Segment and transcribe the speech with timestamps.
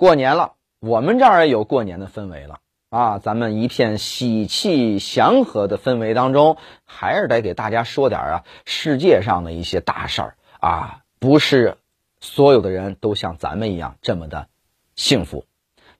[0.00, 3.18] 过年了，我们这儿也有过年的氛围了啊！
[3.18, 11.76] 咱们一片喜气祥和的氛围当中，还是得给大家说点啊，世界上的一些大事儿啊，不是
[12.18, 14.46] 所有的人都像咱们一样这么的
[14.96, 15.44] 幸福。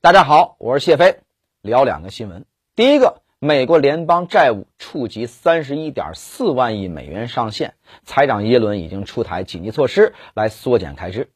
[0.01, 1.19] 大家好，我是谢飞，
[1.61, 2.46] 聊两个新闻。
[2.75, 7.75] 第一个，美国联邦债务触及三十一点四万亿美元上限，
[8.05, 11.29] 财长耶伦已经出台紧急措施来缩减开支。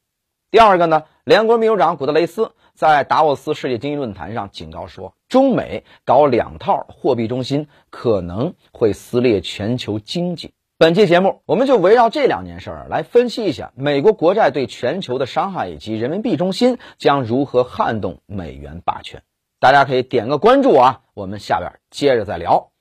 [0.55, 10.53] 第二个呢，联合国秘书长古特雷斯在达沃斯世界经济论坛上警告说，中美搞两套货币中心可能会撕裂全球经济。
[10.77, 19.23] 本期节目，我们就围绕这两件事儿来分析一下美国国债对全球的伤害，以及人民币中心将如何撼动美元霸权。
[19.59, 22.71] 大家可以点个关注啊，我们下边接着再聊。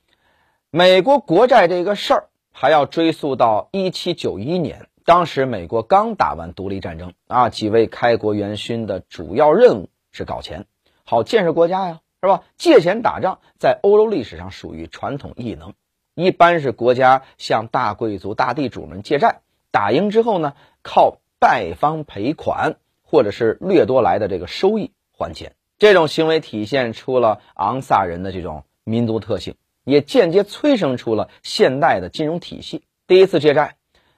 [0.70, 4.86] 美国国债这个事儿，还要追溯到一七九一年。
[5.06, 10.64] 当时美国刚打完独立战争啊，几位开国元勋的主要任务是搞钱，
[11.04, 12.42] 好建设国家呀，是吧？
[12.56, 15.74] 借钱打仗在欧洲历史上属于传统异能，
[16.14, 25.54] 一般是国家向大贵族、大地主们借债，打赢之后呢，靠败方赔款或者是掠夺来的这个收益还钱。
[25.76, 32.84] 这种行为体现出了昂萨人的这种民族特性，也间接催生出了现代的金融体系。
[33.06, 33.76] 第一次借债。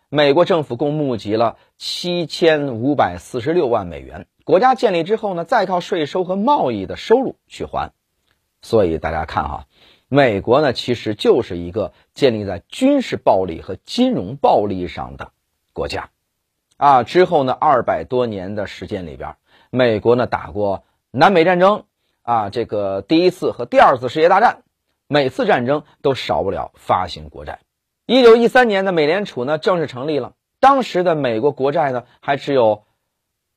[0.08, 4.28] 美国政府共募集了七千五百四十六万美元。
[4.44, 7.92] 国家建立之后呢，再靠税收和贸易的收入去还。
[8.62, 9.66] 所以大家看哈，
[10.08, 15.32] 美国呢其实就是一个建立在军事暴力和金融暴力上的
[15.72, 16.10] 国家。
[16.76, 19.34] 啊，之后呢二百多年的时间里边，
[19.70, 21.82] 美国呢打过南北战争
[22.22, 24.62] 啊，这个第一次和第二次世界大战，
[25.08, 27.58] 每次战争都少不了发行国债。
[28.06, 32.84] 一九一三年的美联储呢正式成立了，当时的美国国债呢还只有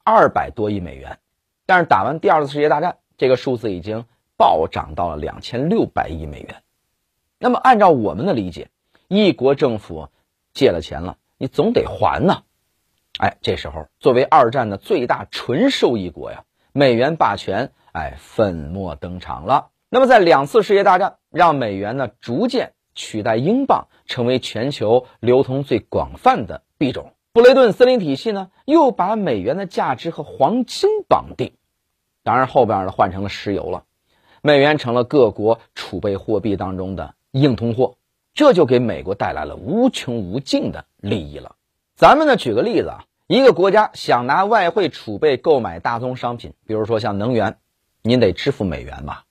[0.04, 1.20] 二百多亿美元，
[1.68, 4.06] 但是打完第二次世界大战，这个数字已经
[4.38, 6.64] 暴涨到了两千六百亿美元。
[7.38, 8.70] 那么按照我们的理解，
[9.08, 10.10] 一国政府
[10.52, 12.42] 借了钱了，你总得还呐。
[13.20, 16.44] 哎，这时候作为二战的最大纯受益国呀，
[16.74, 19.70] 美元霸权哎粉墨登场了。
[19.90, 22.74] 那么在两次世界大战，让美元呢逐渐。
[23.00, 27.14] 取代英镑成为全球流通最广泛的币种。
[27.32, 31.54] 布雷顿森林体系呢，又把美元的价值和黄金绑定。
[32.24, 33.86] 当然，后边呢换成了石油了，
[34.42, 37.96] 美元成了各国储备货币当中的硬通货，
[38.34, 41.56] 这就给美国带来了无穷无尽的利益了。
[41.96, 47.60] 咱们呢举个例子啊，一个国家想拿外汇储备购买大宗商品，比如说像能源，
[48.02, 49.24] 您得支付美元吧。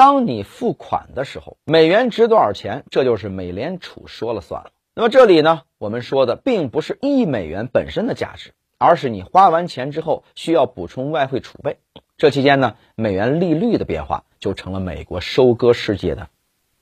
[0.00, 4.70] 当你付款的时候，美元值多少钱，这就是美联储说了算了。
[4.94, 11.76] 那么这里呢，我们说的并不是一美元本身的价值，而是你花完钱之后需要补充外汇储备。
[12.16, 16.28] 这期间呢，美元利率的变化就成了美国收割世界的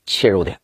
[0.07, 0.61] 切入点。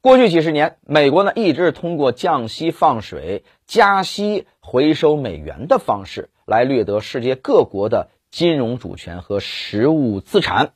[0.00, 10.72] 过去几十年，美国呢一直是通过降息放水、加息回收美元的方式来掠夺世界各国的金融主权和实物资产。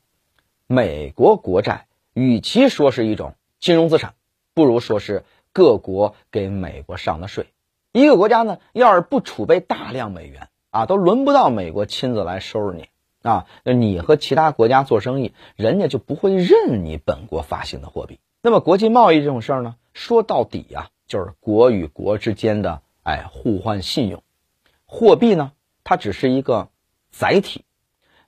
[0.72, 4.15] 美国国债与其说是一种金融资产，
[4.55, 5.22] 不如说是
[5.53, 7.49] 各国给美国上的税。
[7.93, 12.88] 一个国家呢，要是不储备大量美元啊，都轮不到美国亲自来收拾你
[13.21, 13.44] 啊。
[13.65, 18.19] 你和其他国家做生意，人家就不会认你本国发行的货币。
[18.41, 24.22] 那么国际贸易这种事儿呢，说到底呀，就是国与国之间的哎互换信用。
[24.87, 25.53] 货币呢，
[25.84, 26.71] 它只是一个
[27.11, 27.66] 载体。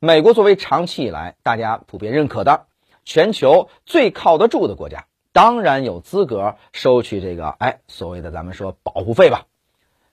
[0.05, 2.67] 美国作为长期以来大家普遍认可的
[3.07, 9.47] 全球最靠得住的国家，当然有资格收取这个哎所谓的咱们说保护费吧。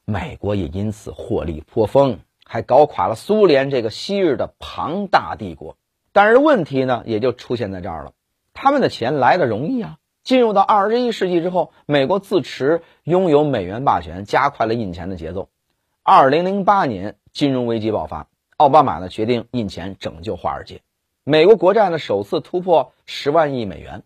[0.05, 5.75] 美国也因此获利颇丰，还搞垮了苏联这个昔日的庞大帝国。
[6.13, 8.13] 但是问题呢，也就出现在这儿了，
[8.53, 9.97] 他们的钱来的容易啊。
[10.23, 15.49] 进入到二十一世纪之后，美国自持拥有美元霸权，加快了印钱的节奏。
[16.01, 18.27] 二零零八年金融危机爆发。
[18.61, 20.83] 奥巴马呢决定印钱拯救华尔街，
[21.23, 24.03] 美国国债呢首次突破十万亿美元。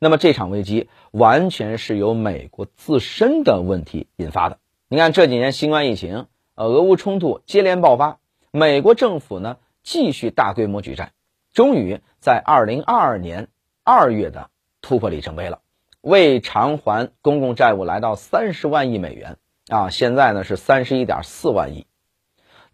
[0.00, 4.58] 那么这场危机完全是由美国自身的问题引发的。
[4.88, 6.26] 你看这几年新冠疫情、
[6.56, 8.18] 呃俄乌冲突接连爆发，
[8.50, 11.12] 美国政府呢继续大规模举债，
[11.52, 13.46] 终于在二零二二年
[13.84, 14.50] 二月的
[14.82, 15.60] 突破里程碑了，
[16.00, 19.36] 为偿还公共债务来到三十万亿美元
[19.68, 21.86] 啊，现在呢是三十一点四万亿。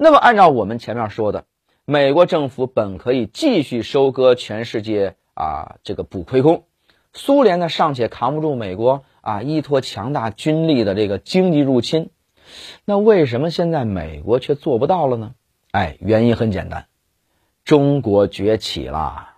[0.03, 1.45] 那么，按照我们前面说的，
[1.85, 6.65] 美国政府本可以继续收割全世界啊，这个补亏空。
[7.13, 12.09] 苏联呢尚且扛不住美国啊依托强大军力的这个经济入侵，
[12.87, 15.35] 那为什么现在美国却做不到了呢？
[15.71, 16.87] 哎，原因很简单，
[17.67, 19.29] 中国崛起了。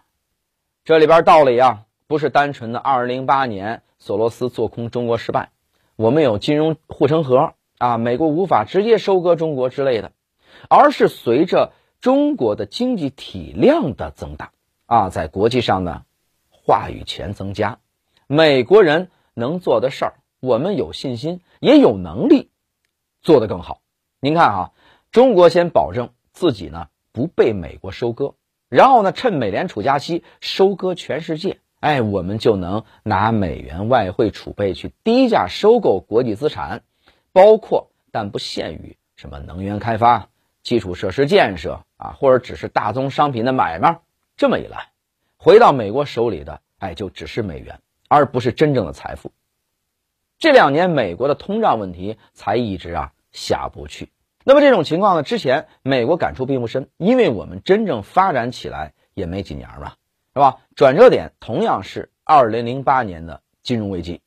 [0.85, 5.51] 这里边道理啊，不是单纯的二零零八年索罗斯做空中国失败，
[5.97, 10.13] 我们有金融护城河啊，美国无法直接收割中国之类的，
[10.69, 14.53] 而是随着中国的经济体量的增大
[14.87, 16.05] 啊，在国际上呢
[16.51, 17.79] 话语权增加，
[18.27, 22.51] 美国人能做的事儿，我们有信心也有能力
[23.21, 23.81] 做得更好。
[24.21, 24.73] 您看哈，
[25.11, 28.35] 中国先保证自己呢不被美国收割。
[28.69, 36.83] 然后呢，趁美联储加息收割全世界，哎，我们就能拿美元外汇储备去低价收购国际资产，
[37.33, 40.31] 包括但不限于什么能源开发、
[40.63, 44.01] 基础设施建设啊，或者只是大宗商品的买卖。
[44.37, 44.91] 这么一来，
[45.37, 49.33] 回到美国手里的，哎，就只是美元，而不是真正的财富。
[50.39, 54.11] 这两年美国的通胀问题才一直啊下不去。
[54.45, 55.23] 那么这种情况呢？
[55.23, 59.97] 之前美国感触并不深，因为我们真正发展起来也没几年吧，
[60.35, 60.59] 是吧？
[60.75, 64.21] 转折点同样是二零零八年的金融危机，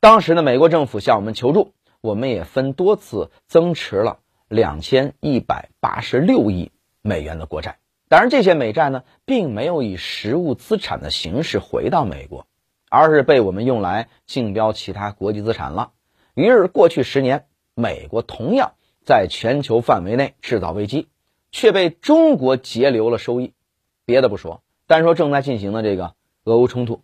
[0.00, 4.20] 当时呢，美国政府向我们求助，我们也分多次增持了
[4.52, 6.70] 两千一百八十六亿
[7.00, 7.78] 美元的国债。
[8.08, 12.46] 当然，这些美债呢，并没有以实物资产的形式回到美国，
[12.88, 15.92] 而是被我们用来竞标其他国际资产了。
[16.34, 18.74] 于是，过去十年，美国同样。
[19.04, 21.08] 在全球范围内制造危机，
[21.50, 23.52] 却被中国截留了收益。
[24.04, 26.14] 别的不说，单说正在进行的这个
[26.44, 27.02] 俄乌冲突，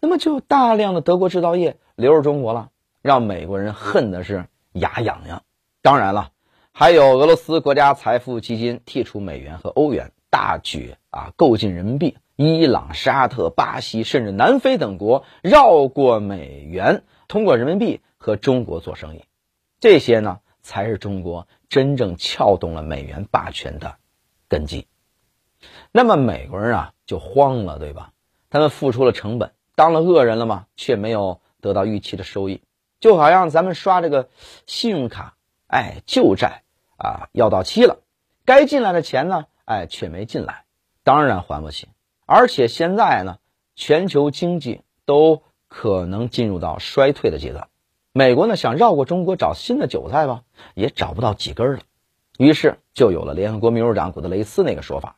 [0.00, 2.70] 那么就大量的德国制造业流入中国了，
[3.02, 5.44] 让美国人恨的是牙痒痒。
[5.80, 6.32] 当然了，
[6.80, 12.18] 还有俄罗斯国家财富基金剔除美元和欧元，大举啊购进人民币。
[12.36, 19.24] 伊朗、沙特、巴西甚至南非等国绕过美元，通过人民币和中国做生意。
[19.80, 20.38] 这些呢？
[20.62, 23.96] 才是中国真正撬动了美元霸权的
[24.48, 24.86] 根基。
[25.90, 28.12] 那么美国人啊就慌了，对吧？
[28.50, 30.66] 他们付出了成本，当了恶人了吗？
[30.76, 32.62] 却没有得到预期的收益，
[33.00, 34.28] 就好像咱们刷这个
[34.66, 35.34] 信用卡，
[35.66, 36.62] 哎，旧债
[36.98, 38.00] 啊要到期了，
[38.44, 40.64] 该进来的钱呢，哎，却没进来，
[41.04, 41.88] 当然还不起。
[42.26, 43.38] 而且现在呢，
[43.74, 47.68] 全球经济都可能进入到衰退的阶段。
[48.12, 50.42] 美国呢想绕过中国找新的韭菜吧，
[50.74, 51.80] 也找不到几根了，
[52.36, 55.16] 于是就有了联合国秘书长古特雷斯那个说法：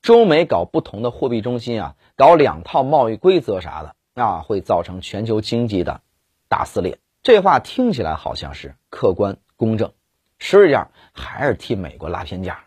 [0.00, 6.02] 中美搞不同的货币中心啊，搞两套贸易规则啥的啊，会造成全球经济的
[6.48, 7.00] 大撕裂。
[7.22, 9.92] 这话听起来好像是客观公正，
[10.38, 12.64] 实际上还是替美国拉偏架。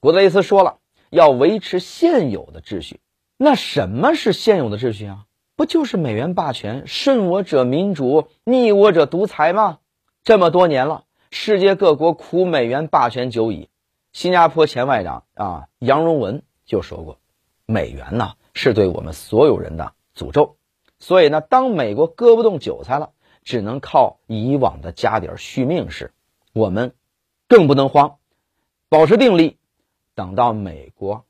[0.00, 0.78] 古德雷斯说了，
[1.10, 3.00] 要维持现有的秩序。
[3.36, 5.24] 那什么是现有的秩序啊？
[5.56, 9.78] 不就是美元霸权，顺我者民主，逆我者独裁吗？
[10.22, 13.68] 这么多年了，世界各国苦美元霸权久矣。
[14.12, 17.18] 新加坡前外长啊杨荣文就说过，
[17.66, 20.56] 美元呢是对我们所有人的诅咒。
[20.98, 23.10] 所以呢，当美国割不动韭菜了，
[23.42, 26.12] 只能靠以往的家底续命时，
[26.52, 26.94] 我们
[27.48, 28.16] 更不能慌，
[28.88, 29.56] 保持定力，
[30.14, 31.24] 等到美国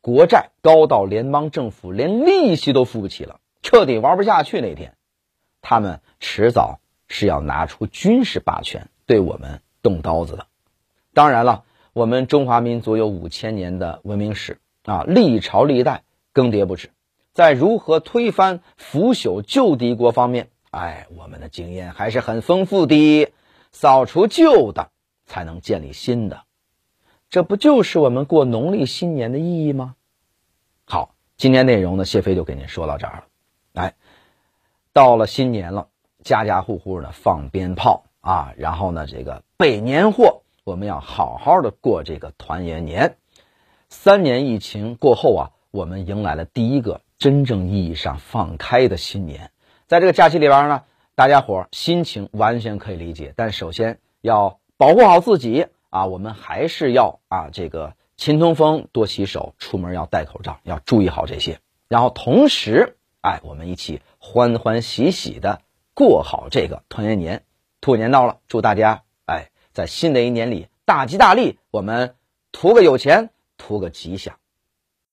[0.00, 3.40] 国债高到联邦政府连利息都付不起了。
[3.62, 4.96] 彻底玩不下去那天，
[5.62, 10.46] 他们迟早是要拿出军事霸权对我们动刀子的。
[11.14, 16.02] 当然了，我们中华民族有五千年的文明史啊，历朝历代
[16.32, 16.90] 更迭不止，
[17.32, 23.32] 在如何推翻腐朽旧帝国方面，哎，我们的经验还是很丰富的。
[23.72, 24.90] 扫除旧的，
[25.30, 26.42] 才能建立新的，
[27.30, 29.94] 这不就是我们过农历新年的意义吗？
[30.84, 33.24] 好，今天内容呢，谢飞就给您说到这儿了。
[33.72, 33.94] 来，
[34.92, 35.86] 到了新年了，
[36.24, 43.16] 家家户户呢放鞭炮啊，然后呢这个备年货，我们要好好的过这个团圆年。
[43.88, 49.52] 三年疫情过后啊，我们迎来了第一个真正意义上放开的新年。
[49.86, 50.82] 在这个假期里边呢，
[51.14, 61.60] 大家伙心情完全可以理解，但首先要保护好自己啊，我们还是要啊这个勤通风、多洗手，出门要戴口罩，要注意好这些。
[61.86, 62.96] 然后同时。
[63.20, 65.60] 哎，我们一起欢欢喜喜的
[65.92, 67.44] 过好这个团圆年。
[67.82, 71.58] 兔年到了，祝大家哎，在新的一年里大吉大利。
[71.70, 72.14] 我们
[72.50, 74.39] 图个有钱，图个吉祥。